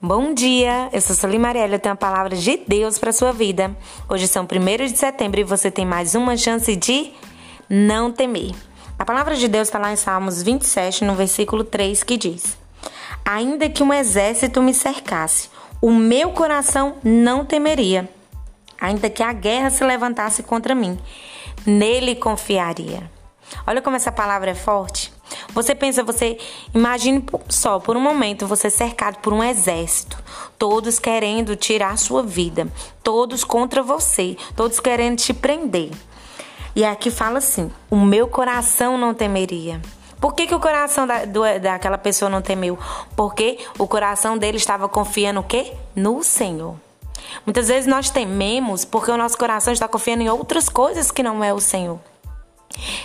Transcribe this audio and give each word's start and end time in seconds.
Bom 0.00 0.32
dia, 0.32 0.88
eu 0.92 1.00
sou 1.00 1.16
Soli 1.16 1.40
Mariela, 1.40 1.74
eu 1.74 1.78
tenho 1.80 1.92
a 1.92 1.96
palavra 1.96 2.36
de 2.36 2.56
Deus 2.68 3.00
para 3.00 3.12
sua 3.12 3.32
vida. 3.32 3.76
Hoje 4.08 4.28
são 4.28 4.44
1 4.44 4.86
de 4.86 4.96
setembro 4.96 5.40
e 5.40 5.42
você 5.42 5.72
tem 5.72 5.84
mais 5.84 6.14
uma 6.14 6.36
chance 6.36 6.76
de 6.76 7.10
não 7.68 8.12
temer. 8.12 8.54
A 8.96 9.04
palavra 9.04 9.34
de 9.34 9.48
Deus 9.48 9.66
está 9.66 9.76
lá 9.76 9.92
em 9.92 9.96
Salmos 9.96 10.40
27, 10.40 11.04
no 11.04 11.16
versículo 11.16 11.64
3, 11.64 12.04
que 12.04 12.16
diz: 12.16 12.56
Ainda 13.24 13.68
que 13.68 13.82
um 13.82 13.92
exército 13.92 14.62
me 14.62 14.72
cercasse, 14.72 15.50
o 15.82 15.90
meu 15.90 16.30
coração 16.30 16.98
não 17.02 17.44
temeria. 17.44 18.08
Ainda 18.80 19.10
que 19.10 19.24
a 19.24 19.32
guerra 19.32 19.68
se 19.68 19.82
levantasse 19.82 20.44
contra 20.44 20.76
mim, 20.76 20.96
nele 21.66 22.14
confiaria. 22.14 23.10
Olha 23.66 23.82
como 23.82 23.96
essa 23.96 24.12
palavra 24.12 24.52
é 24.52 24.54
forte. 24.54 25.17
Você 25.54 25.74
pensa, 25.74 26.04
você 26.04 26.38
imagine 26.74 27.24
só 27.48 27.78
por 27.78 27.96
um 27.96 28.00
momento 28.00 28.46
você 28.46 28.70
cercado 28.70 29.18
por 29.18 29.32
um 29.32 29.42
exército, 29.42 30.22
todos 30.58 30.98
querendo 30.98 31.56
tirar 31.56 31.96
sua 31.98 32.22
vida, 32.22 32.68
todos 33.02 33.44
contra 33.44 33.82
você, 33.82 34.36
todos 34.54 34.78
querendo 34.78 35.16
te 35.16 35.32
prender. 35.32 35.90
E 36.76 36.84
aqui 36.84 37.10
fala 37.10 37.38
assim: 37.38 37.70
o 37.90 37.96
meu 37.96 38.28
coração 38.28 38.96
não 38.96 39.14
temeria. 39.14 39.80
Por 40.20 40.34
que, 40.34 40.46
que 40.46 40.54
o 40.54 40.60
coração 40.60 41.06
da, 41.06 41.24
do, 41.24 41.42
daquela 41.60 41.96
pessoa 41.96 42.28
não 42.28 42.42
temeu? 42.42 42.78
Porque 43.16 43.58
o 43.78 43.86
coração 43.86 44.36
dele 44.36 44.56
estava 44.56 44.88
confiando 44.88 45.40
o 45.40 45.44
quê? 45.44 45.72
No 45.94 46.22
Senhor. 46.22 46.74
Muitas 47.46 47.68
vezes 47.68 47.86
nós 47.86 48.10
tememos 48.10 48.84
porque 48.84 49.10
o 49.10 49.16
nosso 49.16 49.36
coração 49.36 49.72
está 49.72 49.86
confiando 49.86 50.22
em 50.22 50.28
outras 50.28 50.68
coisas 50.68 51.10
que 51.10 51.22
não 51.22 51.42
é 51.42 51.52
o 51.52 51.60
Senhor. 51.60 51.98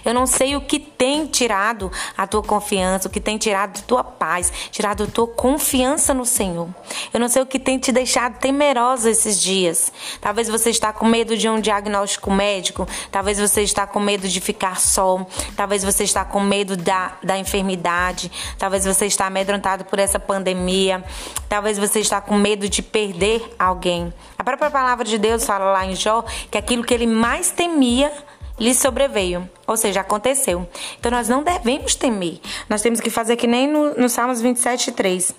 Eu 0.06 0.14
não 0.14 0.28
sei 0.28 0.56
o 0.56 0.62
que 0.62 0.80
tem 0.80 1.26
tirado 1.26 1.92
a 2.18 2.28
tua 2.28 2.44
confiança, 2.44 3.08
o 3.08 3.12
que 3.12 3.20
tem 3.20 3.38
tirado 3.38 3.82
tua 3.84 4.04
paz, 4.04 4.52
tirado 4.72 5.08
tua 5.08 5.28
confiança 5.28 6.14
no 6.14 6.26
Senhor. 6.26 6.68
Eu 7.14 7.20
não 7.20 7.30
sei 7.30 7.42
o 7.42 7.46
que 7.46 7.58
tem 7.58 7.80
te 7.80 7.92
deixado 7.92 8.38
temerosa 8.40 9.10
esses 9.10 9.42
dias. 9.42 9.92
Talvez 10.20 10.48
você 10.48 10.70
está 10.70 10.92
com 10.92 11.06
medo 11.06 11.38
de 11.38 11.48
um 11.48 11.60
diagnóstico 11.60 12.30
médico, 12.32 12.88
talvez 13.12 13.40
você 13.40 13.62
está 13.62 13.88
com 13.88 14.00
medo 14.00 14.28
de 14.28 14.42
ficar 14.42 14.80
só, 14.80 15.26
talvez 15.56 15.84
você 15.84 16.04
está 16.04 16.26
com 16.26 16.40
medo 16.42 16.76
da, 16.76 17.14
da 17.24 17.38
enfermidade, 17.38 18.32
talvez 18.58 18.86
você 18.86 19.06
está 19.06 19.28
amedrontado 19.28 19.86
por 19.86 20.00
essa 20.00 20.20
pandemia, 20.20 21.04
talvez 21.48 21.78
você 21.78 22.00
está 22.00 22.20
com 22.20 22.36
medo 22.36 22.68
de 22.68 22.82
perder 22.82 23.56
alguém. 23.58 24.14
A 24.38 24.44
própria 24.44 24.70
palavra 24.70 25.06
de 25.06 25.18
Deus 25.18 25.46
fala 25.46 25.72
lá 25.72 25.86
em 25.86 25.96
Jó 25.96 26.24
que 26.52 26.58
aquilo 26.58 26.84
que 26.84 26.94
ele 26.94 27.08
mais 27.08 27.52
temia 27.52 28.12
lhe 28.60 28.74
sobreveio, 28.74 29.50
ou 29.66 29.76
seja, 29.76 30.02
aconteceu. 30.02 30.68
Então 31.00 31.12
nós 31.12 31.28
não 31.28 31.44
devemos 31.44 31.96
temer. 31.96 32.40
Nós 32.70 32.82
temos 32.82 33.00
que 33.00 33.10
fazer 33.10 33.36
que 33.36 33.48
nem 33.48 33.68
no, 33.68 33.96
no 33.96 34.10
Salmos 34.10 34.42
27, 34.42 34.92
3. 34.92 35.36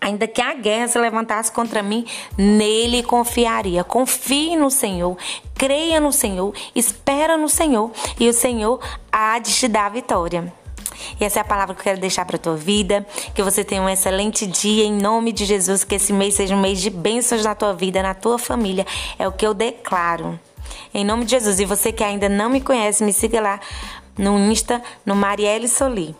Ainda 0.00 0.26
que 0.26 0.42
a 0.42 0.52
guerra 0.52 0.88
se 0.88 0.98
levantasse 0.98 1.52
contra 1.52 1.80
mim, 1.80 2.04
nele 2.36 3.04
confiaria. 3.04 3.84
Confie 3.84 4.56
no 4.56 4.68
Senhor, 4.68 5.16
creia 5.54 6.00
no 6.00 6.12
Senhor, 6.12 6.52
espera 6.74 7.36
no 7.36 7.48
Senhor 7.48 7.92
e 8.18 8.28
o 8.28 8.32
Senhor 8.32 8.80
há 9.12 9.38
de 9.38 9.54
te 9.54 9.68
dar 9.68 9.86
a 9.86 9.90
vitória. 9.90 10.52
E 11.20 11.24
essa 11.24 11.40
é 11.40 11.42
a 11.42 11.44
palavra 11.44 11.74
que 11.74 11.80
eu 11.80 11.84
quero 11.84 12.00
deixar 12.00 12.24
para 12.24 12.38
tua 12.38 12.56
vida. 12.56 13.06
Que 13.34 13.42
você 13.42 13.64
tenha 13.64 13.82
um 13.82 13.88
excelente 13.88 14.46
dia 14.46 14.84
em 14.84 14.92
nome 14.92 15.32
de 15.32 15.44
Jesus. 15.44 15.84
Que 15.84 15.96
esse 15.96 16.12
mês 16.12 16.34
seja 16.34 16.54
um 16.54 16.60
mês 16.60 16.80
de 16.80 16.90
bênçãos 16.90 17.44
na 17.44 17.54
tua 17.54 17.72
vida, 17.72 18.02
na 18.02 18.14
tua 18.14 18.38
família. 18.38 18.86
É 19.18 19.26
o 19.26 19.32
que 19.32 19.46
eu 19.46 19.54
declaro. 19.54 20.38
Em 20.92 21.04
nome 21.04 21.24
de 21.24 21.32
Jesus. 21.32 21.60
E 21.60 21.64
você 21.64 21.92
que 21.92 22.04
ainda 22.04 22.28
não 22.28 22.50
me 22.50 22.60
conhece, 22.60 23.04
me 23.04 23.12
siga 23.12 23.40
lá 23.40 23.60
no 24.16 24.38
Insta, 24.38 24.82
no 25.04 25.14
Marielle 25.14 25.68
Soli. 25.68 26.14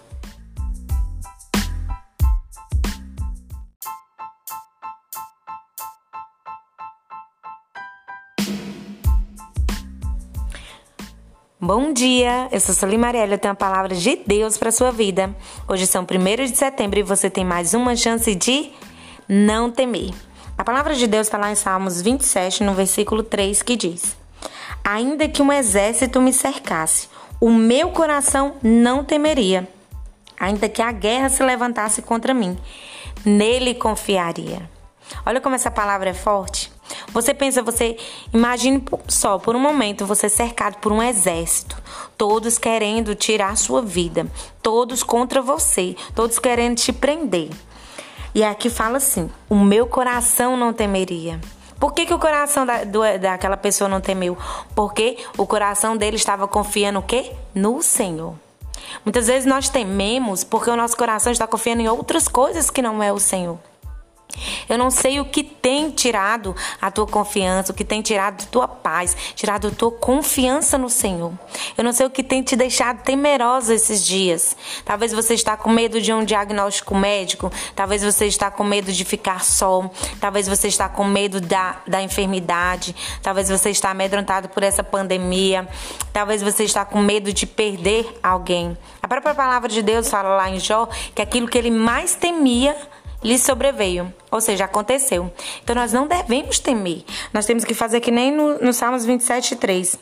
Bom 11.65 11.93
dia, 11.93 12.49
eu 12.51 12.59
sou 12.59 12.75
Soli 12.75 12.99
Marielle, 12.99 13.35
eu 13.35 13.39
tenho 13.39 13.53
a 13.53 13.57
palavra 13.57 13.95
de 13.95 14.17
Deus 14.27 14.59
para 14.59 14.73
sua 14.73 14.91
vida. 14.91 15.33
Hoje 15.69 15.87
são 15.87 16.03
1 16.03 16.45
de 16.51 16.57
setembro 16.57 16.99
e 16.99 17.05
você 17.05 17.31
tem 17.31 17.45
mais 17.45 17.73
uma 17.73 17.95
chance 17.95 18.35
de 18.35 18.73
não 19.29 19.71
temer. 19.71 20.11
A 20.59 20.65
palavra 20.65 20.93
de 20.95 21.07
Deus 21.07 21.29
está 21.29 21.39
lá 21.39 21.53
em 21.53 21.55
Salmos 21.55 22.03
27, 22.03 22.65
no 22.65 22.75
versículo 22.75 23.23
3, 23.23 23.63
que 23.63 23.77
diz: 23.77 24.17
Ainda 24.85 25.29
que 25.29 25.43
um 25.43 25.53
exército 25.53 26.21
me 26.21 26.33
cercasse, 26.33 27.09
o 27.41 27.51
meu 27.51 27.91
coração 27.91 28.57
não 28.63 29.05
temeria. 29.05 29.69
Ainda 30.39 30.69
que 30.69 30.83
a 30.83 30.91
guerra 30.91 31.29
se 31.29 31.43
levantasse 31.43 32.03
contra 32.03 32.35
mim, 32.35 32.59
nele 33.25 33.75
confiaria. 33.75 34.69
Olha 35.25 35.41
como 35.41 35.55
essa 35.55 35.71
palavra 35.71 36.11
é 36.11 36.15
forte. 36.15 36.73
Você 37.13 37.33
pensa, 37.33 37.63
você 37.63 37.97
imagine 38.33 38.83
só 39.09 39.39
por 39.39 39.55
um 39.55 39.61
momento 39.61 40.07
você 40.07 40.29
cercado 40.29 40.79
por 40.79 40.93
um 40.93 41.03
exército, 41.03 41.81
todos 42.17 42.59
querendo 42.59 43.15
tirar 43.15 43.57
sua 43.57 43.83
vida, 43.83 44.27
todos 44.63 45.03
contra 45.03 45.41
você, 45.41 45.97
todos 46.15 46.39
querendo 46.39 46.77
te 46.77 46.93
prender. 46.93 47.51
E 48.35 48.43
aqui 48.43 48.71
fala 48.71 48.97
assim: 48.97 49.31
o 49.49 49.57
meu 49.57 49.87
coração 49.87 50.57
não 50.57 50.73
temeria. 50.73 51.41
Por 51.83 51.93
que, 51.93 52.07
que 52.07 52.15
o 52.15 52.19
coração 52.21 52.65
da, 52.65 52.85
do, 52.85 53.01
daquela 53.19 53.57
pessoa 53.57 53.89
não 53.89 54.01
temeu? 54.01 54.39
Porque 54.73 55.19
o 55.37 55.45
coração 55.45 55.97
dele 55.97 56.15
estava 56.15 56.47
confiando 56.47 57.01
o 57.01 57.03
quê? 57.03 57.33
No 57.53 57.83
Senhor. 57.83 58.35
Muitas 59.05 59.27
vezes 59.27 59.47
nós 59.47 59.69
tememos 59.69 60.45
porque 60.45 60.71
o 60.71 60.77
nosso 60.77 60.97
coração 60.97 61.33
está 61.33 61.45
confiando 61.45 61.83
em 61.83 61.89
outras 61.89 62.29
coisas 62.29 62.71
que 62.71 62.81
não 62.81 63.03
é 63.03 63.13
o 63.13 63.19
Senhor. 63.19 63.59
Eu 64.69 64.79
não 64.79 64.91
sei 64.91 65.21
o 65.21 65.25
que 65.25 65.43
tem 65.43 65.91
tirado 65.91 66.55
a 66.81 66.91
tua 66.91 67.07
confiança, 67.07 67.73
o 67.73 67.75
que 67.75 67.85
tem 67.85 68.03
tirado 68.03 68.43
a 68.43 68.47
tua 68.47 68.69
paz, 68.69 69.17
tirado 69.35 69.69
a 69.69 69.71
tua 69.71 69.91
confiança 69.91 70.77
no 70.79 70.89
Senhor. 70.89 71.33
Eu 71.77 71.85
não 71.85 71.93
sei 71.93 72.07
o 72.07 72.11
que 72.11 72.23
tem 72.23 72.43
te 72.43 72.57
deixado 72.57 73.03
temerosa 73.03 73.75
esses 73.75 74.05
dias. 74.07 74.57
Talvez 74.85 75.13
você 75.13 75.35
está 75.35 75.57
com 75.57 75.71
medo 75.71 76.01
de 76.01 76.13
um 76.13 76.25
diagnóstico 76.25 76.95
médico, 76.95 77.51
talvez 77.75 78.03
você 78.03 78.27
está 78.27 78.51
com 78.51 78.65
medo 78.65 78.93
de 78.93 79.05
ficar 79.05 79.45
só, 79.45 79.91
talvez 80.21 80.49
você 80.49 80.69
está 80.69 80.89
com 80.89 81.05
medo 81.05 81.41
da, 81.41 81.77
da 81.87 82.03
enfermidade, 82.03 82.95
talvez 83.23 83.49
você 83.49 83.71
está 83.71 83.91
amedrontado 83.91 84.49
por 84.49 84.63
essa 84.63 84.83
pandemia, 84.83 85.69
talvez 86.13 86.43
você 86.43 86.65
está 86.65 86.85
com 86.85 87.01
medo 87.01 87.33
de 87.33 87.47
perder 87.47 88.19
alguém. 88.23 88.77
A 89.03 89.09
própria 89.09 89.35
palavra 89.35 89.69
de 89.69 89.83
Deus 89.83 90.09
fala 90.09 90.37
lá 90.37 90.51
em 90.51 90.59
Jó 90.59 90.89
que 91.15 91.23
aquilo 91.23 91.49
que 91.49 91.59
ele 91.59 91.71
mais 91.71 92.15
temia 92.15 92.77
lhe 93.23 93.39
sobreveio, 93.39 94.13
ou 94.31 94.41
seja, 94.41 94.65
aconteceu. 94.65 95.33
Então 95.63 95.75
nós 95.75 95.93
não 95.93 96.07
devemos 96.07 96.59
temer. 96.59 97.05
Nós 97.33 97.47
temos 97.47 97.65
que 97.65 97.75
fazer 97.75 98.01
que 98.01 98.11
nem 98.11 98.31
no, 98.31 98.59
no 98.59 98.73
Salmos 98.73 99.05
27, 99.05 99.57
3. 99.57 99.99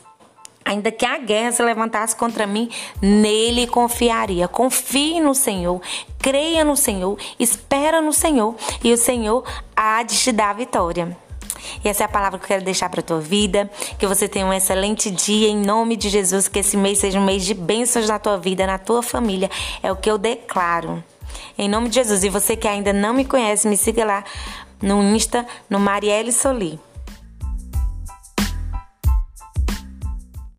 Ainda 0.63 0.91
que 0.91 1.05
a 1.05 1.17
guerra 1.17 1.51
se 1.51 1.63
levantasse 1.63 2.15
contra 2.15 2.45
mim, 2.45 2.69
nele 3.01 3.65
confiaria. 3.65 4.47
Confie 4.47 5.19
no 5.19 5.33
Senhor, 5.33 5.81
creia 6.19 6.63
no 6.63 6.77
Senhor, 6.77 7.17
espera 7.39 7.99
no 7.99 8.13
Senhor 8.13 8.55
e 8.83 8.93
o 8.93 8.97
Senhor 8.97 9.43
há 9.75 10.03
de 10.03 10.17
te 10.17 10.31
dar 10.31 10.51
a 10.51 10.53
vitória. 10.53 11.17
E 11.83 11.89
essa 11.89 12.03
é 12.03 12.05
a 12.05 12.09
palavra 12.09 12.39
que 12.39 12.45
eu 12.45 12.47
quero 12.47 12.63
deixar 12.63 12.89
para 12.89 13.01
tua 13.01 13.19
vida. 13.19 13.69
Que 13.97 14.07
você 14.07 14.27
tenha 14.27 14.45
um 14.45 14.53
excelente 14.53 15.09
dia 15.09 15.47
em 15.47 15.57
nome 15.57 15.95
de 15.95 16.09
Jesus. 16.09 16.47
Que 16.47 16.59
esse 16.59 16.75
mês 16.75 16.99
seja 16.99 17.19
um 17.19 17.25
mês 17.25 17.45
de 17.45 17.53
bênçãos 17.53 18.07
na 18.07 18.19
tua 18.19 18.37
vida, 18.37 18.65
na 18.65 18.77
tua 18.77 19.01
família. 19.03 19.49
É 19.81 19.91
o 19.91 19.95
que 19.95 20.09
eu 20.09 20.17
declaro. 20.17 21.03
Em 21.57 21.69
nome 21.69 21.89
de 21.89 21.95
Jesus. 21.95 22.23
E 22.23 22.29
você 22.29 22.55
que 22.55 22.67
ainda 22.67 22.91
não 22.93 23.13
me 23.13 23.25
conhece, 23.25 23.67
me 23.67 23.77
siga 23.77 24.05
lá 24.05 24.23
no 24.81 25.01
Insta, 25.03 25.45
no 25.69 25.79
Marielle 25.79 26.31
Soli. 26.31 26.79